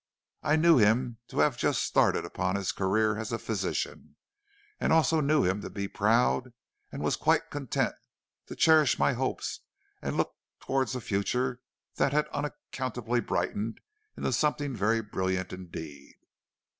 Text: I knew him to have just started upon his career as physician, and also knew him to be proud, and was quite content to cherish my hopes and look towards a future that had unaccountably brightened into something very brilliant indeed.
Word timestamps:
I 0.41 0.55
knew 0.55 0.79
him 0.79 1.19
to 1.27 1.37
have 1.41 1.57
just 1.59 1.83
started 1.83 2.25
upon 2.25 2.55
his 2.55 2.71
career 2.71 3.19
as 3.19 3.29
physician, 3.29 4.15
and 4.79 4.91
also 4.91 5.21
knew 5.21 5.43
him 5.43 5.61
to 5.61 5.69
be 5.69 5.87
proud, 5.87 6.53
and 6.91 7.03
was 7.03 7.15
quite 7.15 7.51
content 7.51 7.93
to 8.47 8.55
cherish 8.55 8.97
my 8.97 9.13
hopes 9.13 9.59
and 10.01 10.17
look 10.17 10.33
towards 10.59 10.95
a 10.95 11.01
future 11.01 11.61
that 11.97 12.13
had 12.13 12.27
unaccountably 12.29 13.19
brightened 13.19 13.79
into 14.17 14.33
something 14.33 14.75
very 14.75 15.01
brilliant 15.03 15.53
indeed. 15.53 16.15